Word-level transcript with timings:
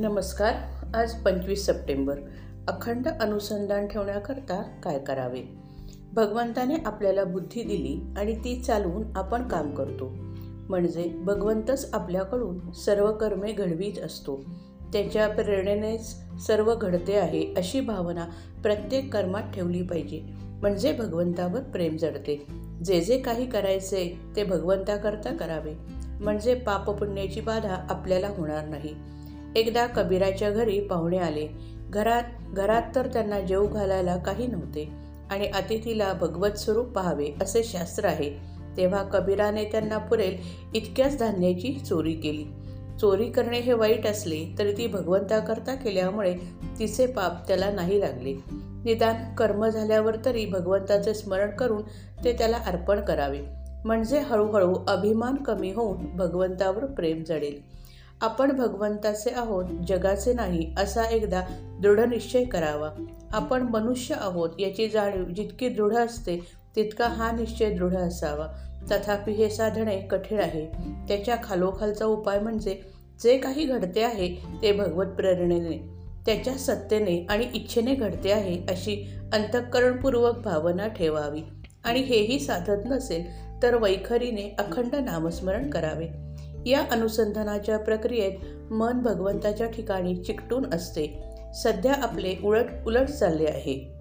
नमस्कार 0.00 0.54
आज 0.94 1.14
पंचवीस 1.14 1.66
सप्टेंबर. 1.66 2.18
अखंड 2.68 3.08
अनुसंधान 3.08 3.86
ठेवण्याकरता 3.86 4.62
काय 4.62 4.98
करावे? 4.98 5.42
भगवंताने 6.12 6.74
आपल्याला 6.86 7.24
बुद्धी 7.24 7.62
दिली 7.62 8.20
आणि 8.20 8.34
ती 8.34 8.60
चालवून 8.60 9.02
आपण 9.16 9.48
काम 9.48 9.74
करतो. 9.74 10.10
म्हणजे 10.68 11.08
भगवंतच 11.08 11.90
आपल्याकडून 11.92 12.72
सर्व 12.72 13.12
कर्मे 13.12 13.52
घडवीत 13.52 13.98
असतो. 13.98 14.44
त्याच्या 14.92 15.28
प्रेरणेनेच 15.28 16.16
सर्व 16.46 16.74
घडते 16.74 17.16
आहे 17.16 17.54
अशी 17.56 17.80
भावना 17.80 18.24
प्रत्येक 18.62 19.12
कर्मात 19.12 19.42
ठेवली 19.42 19.82
पाहिजे. 19.82 20.20
म्हणजे 20.38 20.92
भगवंतावर 20.92 21.60
प्रेम 21.60 21.96
जडते. 21.96 22.46
जे 22.84 23.00
जे 23.00 23.18
काही 23.18 23.50
करायचे 23.50 24.20
ते 24.36 24.44
भगवंताकरता 24.44 25.36
करावे. 25.36 25.74
म्हणजे 26.20 26.54
पापपुण्याची 26.54 27.40
बाधा 27.40 27.86
आपल्याला 27.90 28.28
होणार 28.28 28.68
नाही. 28.68 28.94
एकदा 29.56 29.86
कबीराच्या 29.86 30.50
घरी 30.50 30.80
पाहुणे 30.80 31.18
आले. 31.18 31.48
घरात 31.90 32.22
घरात 32.52 32.82
तर 32.94 33.06
त्यांना 33.06 33.40
जेव 33.40 33.66
घालायला 33.66 34.16
काही 34.16 34.46
नव्हते. 34.46 34.88
आणि 35.30 35.46
अतिथीला 35.46 36.12
भगवत 36.12 36.50
स्वरूप 36.50 36.86
पाहावे 36.86 37.28
असे 37.40 37.64
शास्त्र 37.64 38.04
आहे. 38.04 38.30
तेव्हा 38.76 39.02
कबीराने 39.02 39.64
त्यांना 39.64 39.98
पुरेल 39.98 40.36
इतक्याच 40.74 41.18
धान्याची 41.18 41.80
चोरी 41.88 42.12
केली. 42.12 42.44
चोरी 43.00 43.30
करणे 43.30 43.58
हे 43.58 43.72
वाईट 43.72 44.06
असले 44.06 44.54
तरी 44.58 44.72
ती 44.72 44.86
भगवंताकरता 44.86 45.74
केल्यामुळे 45.74 46.34
तिचे 46.78 47.06
पाप 47.06 47.48
त्याला 47.48 47.70
नाही 47.70 48.00
लागले. 48.00 48.34
निदान 48.84 49.34
कर्म 49.34 49.66
झाल्यावर 49.66 50.16
तरी 50.24 50.46
भगवंताचे 50.46 51.14
स्मरण 51.14 51.50
करून 51.50 51.82
ते 52.24 52.32
त्याला 52.32 52.56
अर्पण 52.56 53.00
करावे. 53.00 53.40
म्हणजे 53.84 54.18
हळूहळू 54.18 54.74
अभिमान 54.88 55.34
कमी 55.34 55.72
होऊन 55.72 56.16
भगवंतावर 56.16 56.84
प्रेम 56.84 57.22
जडेल. 57.24 57.79
आपण 58.20 58.52
भगवंताचे 58.52 59.30
आहोत 59.30 59.64
जगाचे 59.88 60.32
नाही 60.32 60.74
असा 60.76 61.02
एकदा 61.02 61.42
दृढ 61.82 62.00
निश्चय 62.00 62.44
करावा. 62.44 63.04
आपण 63.32 63.62
मनुष्य 63.62 64.14
आहोत 64.18 64.50
याची 64.58 64.88
जाणीव 64.88 65.24
जितकी 65.24 65.68
दृढ 65.68 65.94
असते 65.94 66.38
तितका 66.76 67.06
हा 67.06 67.32
निश्चय 67.32 67.70
दृढ 67.70 67.94
असावा. 67.94 68.46
तथापि 68.90 69.32
हे 69.32 69.50
साधणे 69.50 70.00
कठीण 70.00 70.40
आहे. 70.40 70.66
त्याच्या 71.08 71.36
खालोखालचा 71.44 72.04
उपाय 72.04 72.40
म्हणजे 72.40 72.80
जे 73.22 73.38
काही 73.38 73.64
घडते 73.64 74.02
आहे 74.02 74.34
ते 74.62 74.72
भगवत 74.72 75.06
प्रेरणेने 75.06 75.78
त्याच्या 76.26 76.54
सत्तेने 76.54 77.26
आणि 77.30 77.46
इच्छेने 77.54 77.94
घडते 77.94 78.32
आहे 78.32 78.58
अशी 78.68 79.18
अंतःकरणपूर्वक 79.32 80.38
भावना 80.38 80.86
ठेवावी. 80.86 81.42
आणि 81.84 82.00
हेही 82.00 82.40
साधत 82.40 82.82
नसेल 82.84 83.24
तर 83.62 83.74
वैखरीने 83.74 84.54
अखंड 84.58 84.94
नामस्मरण 84.94 85.70
करावे. 85.70 86.29
या 86.66 86.84
अनुसंधानाच्या 86.92 87.78
प्रक्रियेत 87.78 88.32
मन 88.72 88.92
भगवंताच्या 88.92 89.66
ठिकाणी 89.66 90.16
चिकटून 90.16 90.74
असते. 90.74 91.22
सध्या 91.54 91.92
आपले 91.92 92.34
उलट 92.44 92.64
उलट 92.86 93.08
चालले 93.08 93.44
आहे. 93.44 93.94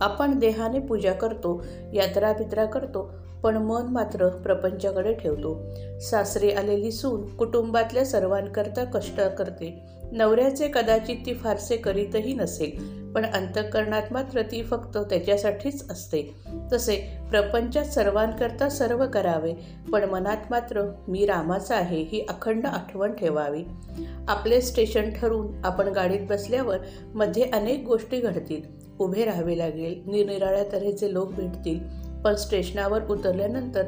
आपण 0.00 0.38
देहाने 0.38 0.78
पूजा 0.78 1.12
करतो 1.12 1.64
यात्रा 1.94 2.32
बित्रा 2.32 2.64
करतो 2.64 3.12
पण 3.42 3.56
मन 3.56 3.82
मात्र 3.82 4.28
प्रपंचाकडे 4.28 5.14
ठेवतो. 5.14 5.60
सासरे 6.00 6.50
आलेली 6.50 6.92
सून 6.92 7.36
कुटुंबातल्या 7.36 8.04
सर्वांकरता 8.04 8.84
कष्ट 8.84 9.20
करते. 9.20 9.82
नवऱ्याचे 10.12 10.68
कदाचित 10.68 11.16
ती 11.26 11.34
फारसे 11.34 11.76
करीतही 11.76 12.34
नसेल 12.34 12.99
पण 13.14 13.26
अंतःकरणात 13.26 14.02
मात्र 14.10 14.42
ती 14.42 14.62
फक्त 14.62 14.98
त्याच्यासाठीच 14.98 15.90
असते. 15.90 16.34
तसे 16.72 16.96
प्रपंचात 17.30 17.84
सर्वांकरता 17.84 18.68
सर्व 18.68 19.06
करावे 19.06 19.54
पण 19.92 20.04
मनात 20.04 20.36
मात्र 20.50 20.92
मी 21.08 21.26
रामाचा 21.26 21.76
आहे 21.76 22.02
ही 22.02 22.26
अखंड 22.28 22.66
आठवण 22.66 23.12
ठेवावी. 23.12 23.62
आपले 24.28 24.60
स्टेशन 24.60 25.10
ठरवून 25.10 25.64
आपण 25.64 25.88
गाडीत 25.88 26.20
बसल्यावर 26.28 26.78
मध्ये 27.14 27.42
अनेक 27.42 27.84
गोष्टी 27.86 28.20
घडतील. 28.20 28.62
उभे 28.98 29.24
राहावे 29.24 29.58
लागेल 29.58 30.02
निरनिराळ्या 30.06 30.64
तऱ्हेचे 30.72 31.12
लोक 31.12 31.32
भेटतील 31.32 31.80
पण 32.24 32.34
स्टेशनावर 32.34 33.06
उतरल्यानंतर 33.06 33.82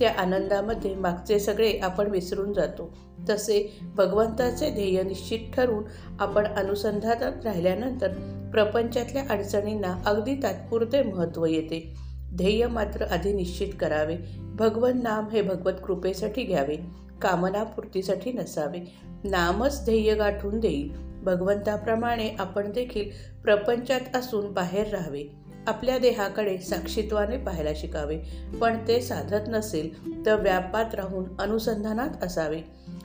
त्या 0.00 0.12
आनंदामध्ये 0.18 0.94
मागचे 0.94 1.38
सगळे 1.38 1.78
आपण 1.78 2.10
विसरून 2.10 2.52
जातो. 2.52 2.96
तसे 3.30 3.78
भगवंताचे 3.94 4.70
ध्येय 4.70 5.02
निश्चित 5.02 5.38
ठरवून 5.56 5.84
आपण 6.20 6.46
अनुसंधानात 6.46 7.44
राहिल्यानंतर 7.44 8.08
प्रपंचातल्या 8.52 9.24
अडचणींना 9.30 10.02
अगदी 10.06 10.34
तात्पुरते 10.34 11.02
महत्त्व 11.02 11.46
येते. 11.46 11.94
ध्येय 12.34 12.66
मात्र 12.66 13.04
आधी 13.04 13.32
निश्चित 13.32 13.68
करावे. 13.80 14.16
भगवन 14.38 15.02
नाम 15.02 15.28
हे 15.28 15.42
भगवत 15.42 15.72
कृपेसाठी 15.86 16.42
घ्यावे. 16.42 16.76
कामनापूर्तीसाठी 17.22 18.32
नसावे. 18.32 18.94
नामच 19.24 19.84
ध्येय 19.84 20.14
गाठून 20.14 20.60
देईल. 20.60 20.92
भगवंताप्रमाणे 21.22 22.28
आपण 22.38 22.72
देखील 22.72 23.04
प्रपंचात 23.44 24.16
असून 24.16 24.52
बाहेर 24.52 24.88
राहावे. 24.88 25.24
आपल्या 25.66 25.98
देहाकडे 25.98 26.58
साक्षीत्वाने 26.58 27.36
पाहायला 27.36 27.70
शिकावे. 27.76 28.18
पण 28.60 28.76
ते 28.88 29.00
साधत 29.00 29.48
नसेल 29.48 30.16
तर 30.26 30.40
व्यापात 30.40 30.94
राहून 30.94 31.24
अनुसंधानात 31.38 32.24
असावे. 32.24 32.60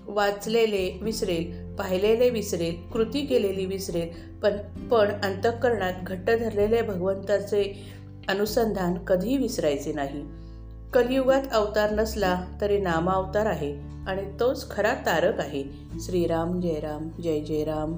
वाचलेले 0.07 0.99
विसरेल 1.01 1.62
पाहिलेले 1.79 2.29
विसरेल 2.29 2.75
कृती 2.93 3.25
केलेली 3.25 3.65
विसरेल 3.65 4.07
पण 4.43 4.51
पण 4.89 5.11
अंतःकरणात 5.23 5.93
घट्ट 6.07 6.25
धरलेले 6.25 6.81
भगवंताचे 6.81 7.83
अनुसंधान 8.27 8.97
कधीही 8.97 9.37
विसरायचे 9.37 9.93
नाही. 9.93 10.23
कलियुगात 10.93 11.41
अवतार 11.51 11.91
नसला 11.91 12.41
तरी 12.61 12.79
नामावतार 12.79 13.45
आहे 13.45 13.75
आणि 14.07 14.39
तोच 14.39 14.69
खरा 14.71 14.93
तारक 14.93 15.39
आहे. 15.39 15.63
श्रीराम 15.99 16.61
जय 16.61 16.79
राम 16.79 17.21
जय 17.21 17.39
जय 17.39 17.63
राम. 17.63 17.93